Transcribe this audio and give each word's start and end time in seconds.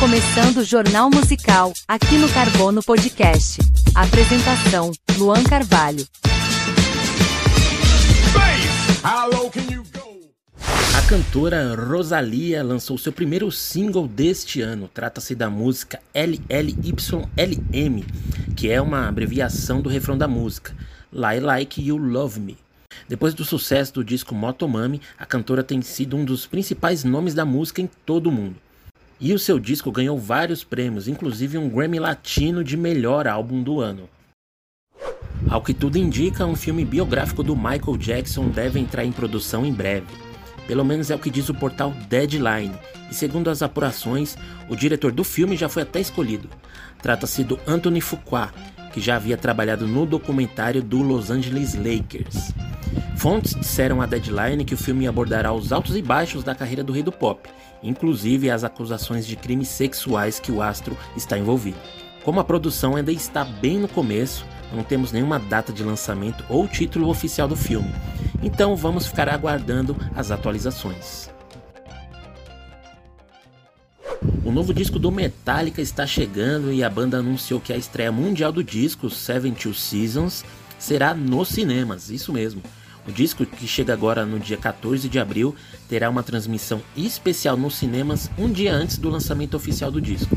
começando 0.00 0.58
o 0.58 0.64
Jornal 0.64 1.10
Musical, 1.10 1.72
aqui 1.86 2.18
no 2.18 2.28
Carbono 2.28 2.80
Podcast. 2.84 3.58
Apresentação: 3.96 4.92
Luan 5.16 5.42
Carvalho. 5.42 6.06
A 10.96 11.02
cantora 11.08 11.74
Rosalia 11.74 12.62
lançou 12.62 12.96
seu 12.96 13.12
primeiro 13.12 13.50
single 13.50 14.06
deste 14.06 14.60
ano. 14.60 14.88
Trata-se 14.92 15.34
da 15.34 15.50
música 15.50 15.98
LLYLM, 16.14 18.04
que 18.54 18.70
é 18.70 18.80
uma 18.80 19.08
abreviação 19.08 19.80
do 19.80 19.88
refrão 19.88 20.16
da 20.16 20.28
música 20.28 20.76
Lie 21.12 21.40
Like 21.40 21.82
You 21.82 21.96
Love 21.96 22.38
Me. 22.38 22.56
Depois 23.08 23.34
do 23.34 23.44
sucesso 23.44 23.94
do 23.94 24.04
disco 24.04 24.32
Motomami, 24.32 25.00
a 25.18 25.26
cantora 25.26 25.64
tem 25.64 25.82
sido 25.82 26.16
um 26.16 26.24
dos 26.24 26.46
principais 26.46 27.02
nomes 27.02 27.34
da 27.34 27.44
música 27.44 27.80
em 27.80 27.90
todo 28.06 28.28
o 28.28 28.32
mundo. 28.32 28.67
E 29.20 29.32
o 29.32 29.38
seu 29.38 29.58
disco 29.58 29.90
ganhou 29.90 30.16
vários 30.16 30.62
prêmios, 30.62 31.08
inclusive 31.08 31.58
um 31.58 31.68
Grammy 31.68 31.98
Latino 31.98 32.62
de 32.62 32.76
melhor 32.76 33.26
álbum 33.26 33.62
do 33.62 33.80
ano. 33.80 34.08
Ao 35.50 35.60
que 35.60 35.74
tudo 35.74 35.98
indica, 35.98 36.46
um 36.46 36.54
filme 36.54 36.84
biográfico 36.84 37.42
do 37.42 37.56
Michael 37.56 37.96
Jackson 37.98 38.48
deve 38.48 38.78
entrar 38.78 39.04
em 39.04 39.10
produção 39.10 39.66
em 39.66 39.72
breve. 39.72 40.06
Pelo 40.68 40.84
menos 40.84 41.10
é 41.10 41.16
o 41.16 41.18
que 41.18 41.30
diz 41.30 41.48
o 41.48 41.54
portal 41.54 41.90
Deadline, 42.08 42.74
e 43.10 43.14
segundo 43.14 43.48
as 43.48 43.62
apurações, 43.62 44.36
o 44.68 44.76
diretor 44.76 45.10
do 45.10 45.24
filme 45.24 45.56
já 45.56 45.68
foi 45.68 45.82
até 45.82 45.98
escolhido. 45.98 46.48
Trata-se 47.02 47.42
do 47.42 47.58
Anthony 47.66 48.00
Fuqua, 48.00 48.52
que 48.92 49.00
já 49.00 49.16
havia 49.16 49.36
trabalhado 49.36 49.86
no 49.86 50.06
documentário 50.06 50.82
do 50.82 51.02
Los 51.02 51.30
Angeles 51.30 51.74
Lakers. 51.74 52.52
Fontes 53.16 53.54
disseram 53.54 54.00
à 54.00 54.06
Deadline 54.06 54.64
que 54.64 54.74
o 54.74 54.78
filme 54.78 55.06
abordará 55.06 55.52
os 55.52 55.72
altos 55.72 55.96
e 55.96 56.02
baixos 56.02 56.44
da 56.44 56.54
carreira 56.54 56.84
do 56.84 56.92
rei 56.92 57.02
do 57.02 57.10
pop, 57.10 57.48
inclusive 57.82 58.50
as 58.50 58.64
acusações 58.64 59.26
de 59.26 59.36
crimes 59.36 59.68
sexuais 59.68 60.38
que 60.38 60.52
o 60.52 60.62
astro 60.62 60.96
está 61.16 61.36
envolvido. 61.36 61.78
Como 62.24 62.40
a 62.40 62.44
produção 62.44 62.96
ainda 62.96 63.10
está 63.10 63.44
bem 63.44 63.78
no 63.78 63.88
começo, 63.88 64.46
não 64.72 64.82
temos 64.82 65.12
nenhuma 65.12 65.38
data 65.38 65.72
de 65.72 65.82
lançamento 65.82 66.44
ou 66.48 66.68
título 66.68 67.08
oficial 67.08 67.48
do 67.48 67.56
filme, 67.56 67.92
então 68.42 68.76
vamos 68.76 69.06
ficar 69.06 69.28
aguardando 69.28 69.96
as 70.14 70.30
atualizações. 70.30 71.30
O 74.44 74.50
novo 74.50 74.72
disco 74.72 74.98
do 74.98 75.12
Metallica 75.12 75.80
está 75.80 76.06
chegando 76.06 76.72
e 76.72 76.82
a 76.82 76.88
banda 76.88 77.18
anunciou 77.18 77.60
que 77.60 77.72
a 77.72 77.76
estreia 77.76 78.10
mundial 78.10 78.50
do 78.50 78.64
disco, 78.64 79.10
Seven 79.10 79.52
Two 79.52 79.74
Seasons, 79.74 80.44
será 80.78 81.14
nos 81.14 81.48
cinemas, 81.48 82.10
isso 82.10 82.32
mesmo. 82.32 82.62
O 83.06 83.12
disco, 83.12 83.46
que 83.46 83.66
chega 83.66 83.92
agora 83.92 84.26
no 84.26 84.38
dia 84.38 84.58
14 84.58 85.08
de 85.08 85.18
abril, 85.18 85.56
terá 85.88 86.10
uma 86.10 86.22
transmissão 86.22 86.82
especial 86.94 87.56
nos 87.56 87.74
cinemas 87.74 88.30
um 88.36 88.52
dia 88.52 88.74
antes 88.74 88.98
do 88.98 89.08
lançamento 89.08 89.56
oficial 89.56 89.90
do 89.90 90.00
disco. 90.00 90.36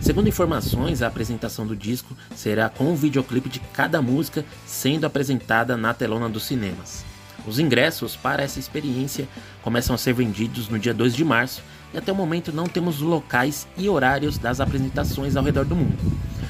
Segundo 0.00 0.28
informações, 0.28 1.02
a 1.02 1.08
apresentação 1.08 1.66
do 1.66 1.76
disco 1.76 2.16
será 2.34 2.70
com 2.70 2.92
o 2.92 2.96
videoclipe 2.96 3.48
de 3.48 3.60
cada 3.60 4.00
música 4.00 4.44
sendo 4.64 5.04
apresentada 5.04 5.76
na 5.76 5.92
telona 5.92 6.28
dos 6.28 6.44
cinemas. 6.44 7.04
Os 7.46 7.58
ingressos 7.58 8.16
para 8.16 8.42
essa 8.42 8.58
experiência 8.58 9.28
começam 9.62 9.94
a 9.94 9.98
ser 9.98 10.14
vendidos 10.14 10.68
no 10.68 10.78
dia 10.78 10.94
2 10.94 11.14
de 11.14 11.24
março 11.24 11.62
e 11.92 11.98
até 11.98 12.10
o 12.10 12.14
momento 12.14 12.52
não 12.52 12.66
temos 12.66 13.00
locais 13.00 13.68
e 13.76 13.88
horários 13.88 14.38
das 14.38 14.58
apresentações 14.58 15.36
ao 15.36 15.44
redor 15.44 15.64
do 15.64 15.76
mundo. 15.76 15.98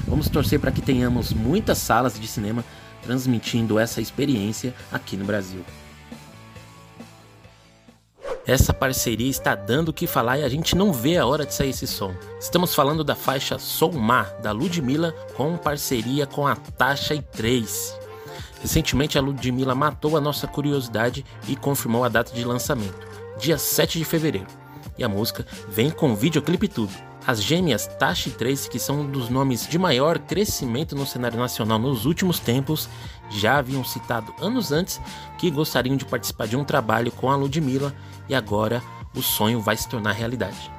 Vamos 0.07 0.29
torcer 0.29 0.59
para 0.59 0.71
que 0.71 0.81
tenhamos 0.81 1.33
muitas 1.33 1.77
salas 1.77 2.19
de 2.19 2.27
cinema 2.27 2.63
transmitindo 3.07 3.79
essa 3.79 4.01
experiência 4.01 4.75
aqui 4.91 5.15
no 5.15 5.23
Brasil. 5.23 5.63
Essa 8.45 8.73
parceria 8.73 9.29
está 9.29 9.55
dando 9.55 9.89
o 9.89 9.93
que 9.93 10.05
falar 10.05 10.39
e 10.39 10.43
a 10.43 10.49
gente 10.49 10.75
não 10.75 10.91
vê 10.91 11.15
a 11.15 11.25
hora 11.25 11.45
de 11.45 11.53
sair 11.53 11.69
esse 11.69 11.87
som. 11.87 12.13
Estamos 12.37 12.75
falando 12.75 13.05
da 13.05 13.15
faixa 13.15 13.57
Soulmar, 13.57 14.41
da 14.41 14.51
Ludmilla, 14.51 15.13
com 15.35 15.55
parceria 15.55 16.25
com 16.25 16.45
a 16.45 16.55
Tasha 16.55 17.15
e 17.15 17.21
3. 17.21 17.97
Recentemente 18.61 19.17
a 19.17 19.21
Ludmilla 19.21 19.73
matou 19.73 20.17
a 20.17 20.21
nossa 20.21 20.45
curiosidade 20.45 21.25
e 21.47 21.55
confirmou 21.55 22.03
a 22.03 22.09
data 22.09 22.33
de 22.33 22.43
lançamento, 22.43 23.07
dia 23.39 23.57
7 23.57 23.99
de 23.99 24.05
fevereiro. 24.05 24.47
E 24.97 25.03
a 25.03 25.09
música 25.09 25.45
vem 25.69 25.89
com 25.89 26.13
videoclipe 26.13 26.67
tudo. 26.67 27.06
As 27.27 27.43
gêmeas 27.43 27.85
Tashi 27.85 28.29
e 28.29 28.31
Trace, 28.31 28.69
que 28.69 28.79
são 28.79 29.01
um 29.01 29.11
dos 29.11 29.29
nomes 29.29 29.67
de 29.67 29.77
maior 29.77 30.17
crescimento 30.17 30.95
no 30.95 31.05
cenário 31.05 31.37
nacional 31.37 31.77
nos 31.77 32.05
últimos 32.05 32.39
tempos, 32.39 32.87
já 33.29 33.57
haviam 33.57 33.83
citado 33.83 34.33
anos 34.39 34.71
antes 34.71 35.01
que 35.37 35.51
gostariam 35.51 35.97
de 35.97 36.05
participar 36.05 36.47
de 36.47 36.55
um 36.55 36.63
trabalho 36.63 37.11
com 37.11 37.29
a 37.29 37.35
Ludmilla 37.35 37.93
e 38.29 38.33
agora 38.33 38.81
o 39.13 39.21
sonho 39.21 39.59
vai 39.59 39.75
se 39.75 39.89
tornar 39.89 40.13
realidade. 40.13 40.71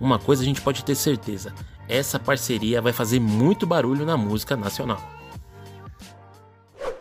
Uma 0.00 0.18
coisa 0.18 0.42
a 0.42 0.44
gente 0.44 0.60
pode 0.60 0.84
ter 0.84 0.96
certeza: 0.96 1.54
essa 1.88 2.18
parceria 2.18 2.82
vai 2.82 2.92
fazer 2.92 3.20
muito 3.20 3.64
barulho 3.64 4.04
na 4.04 4.16
música 4.16 4.56
nacional. 4.56 5.00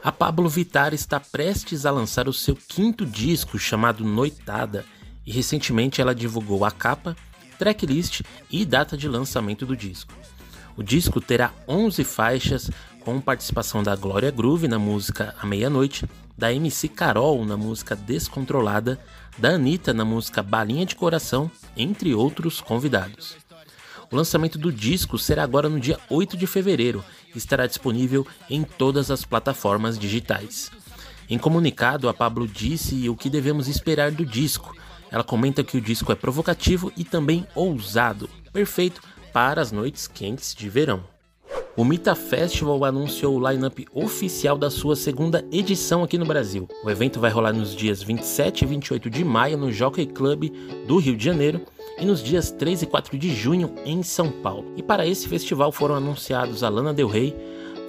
A 0.03 0.11
Pablo 0.11 0.47
Vittar 0.47 0.93
está 0.93 1.19
prestes 1.19 1.87
a 1.87 1.91
lançar 1.91 2.27
o 2.27 2.33
seu 2.33 2.55
quinto 2.55 3.07
disco 3.07 3.57
chamado 3.57 4.05
Noitada 4.05 4.85
e 5.25 5.31
recentemente 5.31 5.99
ela 5.99 6.13
divulgou 6.13 6.63
a 6.63 6.69
capa 6.69 7.15
tracklist 7.57 8.21
e 8.51 8.65
data 8.65 8.97
de 8.97 9.07
lançamento 9.07 9.65
do 9.65 9.75
disco. 9.75 10.13
O 10.75 10.83
disco 10.83 11.21
terá 11.21 11.53
11 11.67 12.03
faixas 12.03 12.69
com 12.99 13.19
participação 13.19 13.83
da 13.83 13.95
Glória 13.95 14.31
Groove 14.31 14.67
na 14.67 14.79
música 14.79 15.35
A 15.39 15.45
Meia-Noite, 15.45 16.05
da 16.37 16.51
MC 16.51 16.87
Carol 16.87 17.45
na 17.45 17.55
música 17.55 17.95
Descontrolada, 17.95 18.99
da 19.37 19.49
Anitta 19.49 19.93
na 19.93 20.05
música 20.05 20.41
Balinha 20.41 20.85
de 20.85 20.95
Coração, 20.95 21.49
entre 21.77 22.13
outros 22.13 22.59
convidados. 22.61 23.35
O 24.09 24.15
lançamento 24.15 24.57
do 24.57 24.71
disco 24.71 25.17
será 25.17 25.43
agora 25.43 25.69
no 25.69 25.79
dia 25.79 25.99
8 26.09 26.37
de 26.37 26.45
fevereiro 26.45 27.03
e 27.33 27.37
estará 27.37 27.65
disponível 27.65 28.25
em 28.49 28.63
todas 28.63 29.09
as 29.09 29.25
plataformas 29.25 29.97
digitais. 29.97 30.71
Em 31.29 31.37
comunicado, 31.37 32.07
a 32.07 32.13
Pablo 32.13 32.47
disse 32.47 33.09
o 33.09 33.15
que 33.15 33.29
devemos 33.29 33.67
esperar 33.67 34.11
do 34.11 34.25
disco, 34.25 34.75
ela 35.13 35.23
comenta 35.23 35.63
que 35.63 35.77
o 35.77 35.81
disco 35.81 36.11
é 36.11 36.15
provocativo 36.15 36.91
e 36.97 37.03
também 37.03 37.45
ousado, 37.53 38.27
perfeito 38.51 38.99
para 39.31 39.61
as 39.61 39.71
noites 39.71 40.07
quentes 40.07 40.55
de 40.55 40.67
verão. 40.67 41.03
O 41.77 41.85
Mita 41.85 42.15
Festival 42.15 42.83
anunciou 42.83 43.35
o 43.35 43.49
line-up 43.49 43.85
oficial 43.93 44.57
da 44.57 44.71
sua 44.71 44.95
segunda 44.95 45.45
edição 45.51 46.03
aqui 46.03 46.17
no 46.17 46.25
Brasil. 46.25 46.67
O 46.83 46.89
evento 46.89 47.19
vai 47.19 47.29
rolar 47.29 47.53
nos 47.53 47.75
dias 47.75 48.01
27 48.01 48.63
e 48.63 48.67
28 48.67 49.09
de 49.09 49.23
maio 49.23 49.55
no 49.55 49.71
Jockey 49.71 50.07
Club 50.07 50.51
do 50.87 50.97
Rio 50.97 51.15
de 51.15 51.23
Janeiro 51.23 51.61
e 51.99 52.05
nos 52.05 52.23
dias 52.23 52.49
3 52.49 52.81
e 52.81 52.85
4 52.87 53.15
de 53.15 53.35
junho 53.35 53.71
em 53.85 54.01
São 54.01 54.31
Paulo. 54.31 54.73
E 54.75 54.81
para 54.81 55.05
esse 55.05 55.27
festival 55.27 55.71
foram 55.71 55.93
anunciados 55.93 56.63
Alana 56.63 56.93
Del 56.93 57.07
Rey, 57.07 57.35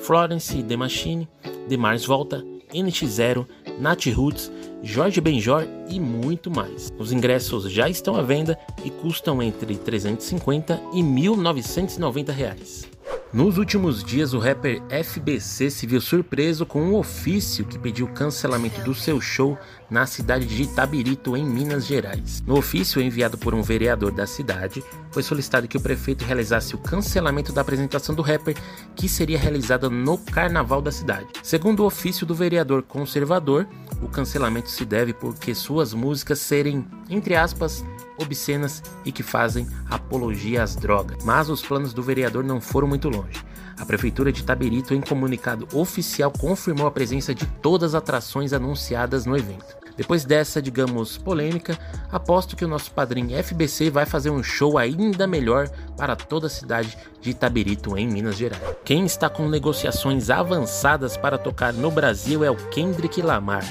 Florence 0.01 0.63
The 0.63 0.77
Machine, 0.77 1.27
The 1.71 1.77
Mars 1.79 2.05
Volta, 2.05 2.45
NX0, 2.75 3.47
Nat 3.79 4.07
Roots, 4.07 4.51
Jorge 4.83 5.21
Benjor 5.21 5.67
e 5.89 5.99
muito 5.99 6.51
mais. 6.51 6.93
Os 6.99 7.13
ingressos 7.13 7.71
já 7.71 7.89
estão 7.89 8.17
à 8.17 8.23
venda 8.23 8.59
e 8.85 8.91
custam 8.91 9.43
entre 9.43 9.77
350 9.77 10.81
e 10.93 11.03
1.990 11.03 12.31
reais. 12.31 12.94
Nos 13.35 13.59
últimos 13.59 14.05
dias, 14.05 14.33
o 14.33 14.39
rapper 14.39 14.81
FBC 14.89 15.69
se 15.69 15.89
viu 15.89 16.01
surpreso 16.01 16.65
com 16.65 16.81
um 16.81 16.95
ofício 16.95 17.65
que 17.65 17.77
pediu 17.77 18.07
cancelamento 18.07 18.81
do 18.83 18.95
seu 18.95 19.21
show 19.21 19.59
na 19.91 20.07
cidade 20.07 20.47
de 20.47 20.63
Itabirito, 20.63 21.37
em 21.37 21.45
Minas 21.45 21.85
Gerais. 21.85 22.45
No 22.47 22.57
ofício 22.57 23.03
enviado 23.03 23.37
por 23.37 23.53
um 23.53 23.61
vereador 23.61 24.13
da 24.13 24.25
cidade, 24.25 24.85
foi 25.11 25.25
solicitado 25.25 25.67
que 25.67 25.77
o 25.77 25.81
prefeito 25.81 26.25
realizasse 26.25 26.77
o 26.77 26.79
cancelamento 26.79 27.53
da 27.53 27.63
apresentação 27.63 28.15
do 28.15 28.23
rapper, 28.23 28.57
que 28.95 29.09
seria 29.09 29.37
realizada 29.37 29.91
no 29.91 30.17
carnaval 30.17 30.81
da 30.81 30.93
cidade. 30.93 31.27
Segundo 31.43 31.81
o 31.81 31.87
ofício 31.87 32.25
do 32.25 32.37
vereador 32.37 32.85
conservador, 32.85 33.67
o 34.01 34.09
cancelamento 34.09 34.71
se 34.71 34.85
deve 34.85 35.13
porque 35.13 35.57
suas 35.57 35.93
músicas 35.93 36.39
serem, 36.39 36.87
entre 37.11 37.35
aspas, 37.35 37.85
obscenas 38.19 38.83
e 39.05 39.13
que 39.13 39.23
fazem 39.23 39.67
apologia 39.89 40.63
às 40.63 40.77
drogas. 40.77 41.25
Mas 41.25 41.49
os 41.49 41.63
planos 41.63 41.93
do 41.93 42.03
vereador 42.03 42.45
não 42.45 42.61
foram 42.61 42.89
muito 42.89 43.09
longe. 43.09 43.45
A 43.79 43.85
Prefeitura 43.85 44.31
de 44.31 44.45
Tabirito, 44.45 44.95
em 44.95 45.01
comunicado 45.01 45.67
oficial, 45.73 46.31
confirmou 46.31 46.87
a 46.87 46.93
presença 46.93 47.35
de 47.35 47.45
todas 47.61 47.95
as 47.95 48.03
atrações 48.03 48.53
anunciadas 48.53 49.27
no 49.27 49.37
evento. 49.37 49.85
Depois 49.97 50.25
dessa, 50.25 50.61
digamos, 50.61 51.17
polêmica, 51.17 51.79
aposto 52.11 52.57
que 52.57 52.65
o 52.65 52.69
nosso 52.69 52.91
padrinho 52.91 53.41
FBC 53.43 53.91
vai 53.91 54.05
fazer 54.05 54.31
um 54.31 54.43
show 54.43 54.77
ainda 54.77 55.27
melhor 55.27 55.69
para 55.97 56.17
toda 56.17 56.49
a 56.49 56.51
cidade 56.51 56.97
de 57.21 57.31
Itabirito, 57.31 57.97
em 57.97 58.09
Minas 58.09 58.37
Gerais. 58.37 58.61
Quem 58.85 59.05
está 59.05 59.29
com 59.29 59.49
negociações 59.49 60.31
avançadas 60.31 61.17
para 61.17 61.39
tocar 61.39 61.73
no 61.73 61.91
Brasil 61.91 62.43
é 62.43 62.51
o 62.51 62.57
Kendrick 62.71 63.23
Lamar. 63.23 63.65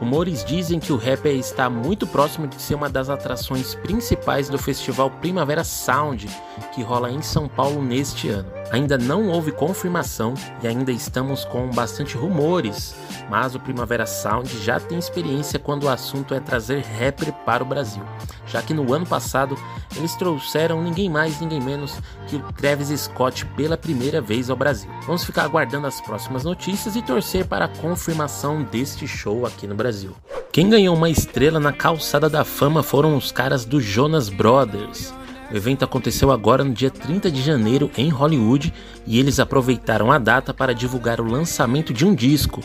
Rumores 0.00 0.44
dizem 0.44 0.78
que 0.78 0.92
o 0.92 0.96
rapper 0.96 1.34
está 1.34 1.68
muito 1.68 2.06
próximo 2.06 2.46
de 2.46 2.60
ser 2.62 2.76
uma 2.76 2.88
das 2.88 3.10
atrações 3.10 3.74
principais 3.74 4.48
do 4.48 4.56
festival 4.56 5.10
Primavera 5.10 5.64
Sound, 5.64 6.28
que 6.72 6.82
rola 6.82 7.10
em 7.10 7.20
São 7.20 7.48
Paulo 7.48 7.82
neste 7.82 8.28
ano. 8.28 8.57
Ainda 8.70 8.98
não 8.98 9.28
houve 9.28 9.52
confirmação 9.52 10.34
e 10.62 10.68
ainda 10.68 10.92
estamos 10.92 11.44
com 11.44 11.68
bastante 11.70 12.16
rumores 12.16 12.94
mas 13.28 13.54
o 13.54 13.60
Primavera 13.60 14.06
Sound 14.06 14.48
já 14.62 14.80
tem 14.80 14.98
experiência 14.98 15.58
quando 15.58 15.84
o 15.84 15.88
assunto 15.88 16.34
é 16.34 16.40
trazer 16.40 16.82
rapper 16.82 17.32
para 17.44 17.62
o 17.62 17.66
Brasil, 17.66 18.02
já 18.46 18.62
que 18.62 18.74
no 18.74 18.92
ano 18.92 19.06
passado 19.06 19.56
eles 19.96 20.14
trouxeram 20.14 20.82
ninguém 20.82 21.10
mais, 21.10 21.40
ninguém 21.40 21.60
menos 21.60 21.98
que 22.26 22.36
o 22.36 22.52
Travis 22.52 22.88
Scott 23.00 23.44
pela 23.56 23.76
primeira 23.76 24.20
vez 24.20 24.48
ao 24.48 24.56
Brasil. 24.56 24.90
Vamos 25.06 25.24
ficar 25.24 25.44
aguardando 25.44 25.86
as 25.86 26.00
próximas 26.00 26.44
notícias 26.44 26.96
e 26.96 27.02
torcer 27.02 27.46
para 27.46 27.66
a 27.66 27.68
confirmação 27.68 28.62
deste 28.62 29.06
show 29.06 29.46
aqui 29.46 29.66
no 29.66 29.74
Brasil. 29.74 30.14
Quem 30.50 30.68
ganhou 30.68 30.96
uma 30.96 31.10
estrela 31.10 31.60
na 31.60 31.72
calçada 31.72 32.28
da 32.28 32.44
fama 32.44 32.82
foram 32.82 33.16
os 33.16 33.30
caras 33.30 33.64
do 33.64 33.80
Jonas 33.80 34.28
Brothers. 34.28 35.12
O 35.50 35.56
evento 35.56 35.84
aconteceu 35.84 36.30
agora 36.30 36.62
no 36.62 36.74
dia 36.74 36.90
30 36.90 37.30
de 37.30 37.40
janeiro 37.40 37.90
em 37.96 38.10
Hollywood 38.10 38.72
e 39.06 39.18
eles 39.18 39.40
aproveitaram 39.40 40.12
a 40.12 40.18
data 40.18 40.52
para 40.52 40.74
divulgar 40.74 41.20
o 41.20 41.30
lançamento 41.30 41.92
de 41.92 42.04
um 42.04 42.14
disco. 42.14 42.62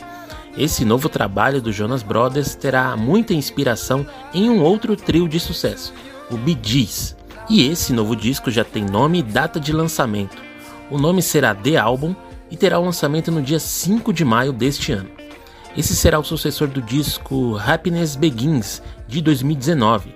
Esse 0.56 0.84
novo 0.84 1.08
trabalho 1.08 1.62
do 1.62 1.72
Jonas 1.72 2.02
Brothers 2.02 2.54
terá 2.54 2.94
muita 2.96 3.32
inspiração 3.32 4.06
em 4.34 4.50
um 4.50 4.62
outro 4.62 4.94
trio 4.96 5.26
de 5.26 5.40
sucesso, 5.40 5.94
o 6.30 6.36
Bee. 6.36 6.86
E 7.48 7.68
esse 7.68 7.92
novo 7.92 8.14
disco 8.14 8.50
já 8.50 8.64
tem 8.64 8.84
nome 8.84 9.18
e 9.18 9.22
data 9.22 9.58
de 9.58 9.72
lançamento. 9.72 10.36
O 10.90 10.98
nome 10.98 11.22
será 11.22 11.54
The 11.54 11.76
Album 11.76 12.14
e 12.50 12.56
terá 12.56 12.78
o 12.78 12.84
lançamento 12.84 13.32
no 13.32 13.42
dia 13.42 13.58
5 13.58 14.12
de 14.12 14.24
maio 14.24 14.52
deste 14.52 14.92
ano. 14.92 15.08
Esse 15.76 15.96
será 15.96 16.18
o 16.18 16.24
sucessor 16.24 16.68
do 16.68 16.80
disco 16.80 17.58
Happiness 17.58 18.14
Begins 18.14 18.80
de 19.08 19.20
2019. 19.20 20.14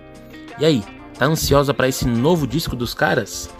E 0.60 0.64
aí, 0.64 0.84
Tá 1.18 1.26
ansiosa 1.26 1.74
para 1.74 1.88
esse 1.88 2.06
novo 2.06 2.46
disco 2.46 2.76
dos 2.76 2.94
caras? 2.94 3.50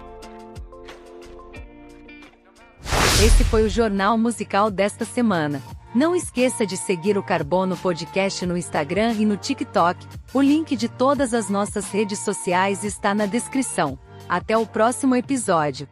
Esse 3.21 3.43
foi 3.43 3.63
o 3.63 3.69
Jornal 3.69 4.17
Musical 4.17 4.71
desta 4.71 5.03
semana. 5.03 5.61
Não 5.93 6.15
esqueça 6.15 6.65
de 6.65 6.77
seguir 6.77 7.17
o 7.17 7.23
Carbono 7.23 7.75
Podcast 7.75 8.45
no 8.45 8.55
Instagram 8.55 9.13
e 9.13 9.25
no 9.25 9.35
TikTok. 9.35 10.07
O 10.33 10.41
link 10.41 10.77
de 10.77 10.87
todas 10.87 11.33
as 11.33 11.49
nossas 11.49 11.91
redes 11.91 12.19
sociais 12.19 12.85
está 12.85 13.13
na 13.13 13.25
descrição. 13.25 13.99
Até 14.29 14.57
o 14.57 14.65
próximo 14.65 15.13
episódio. 15.13 15.85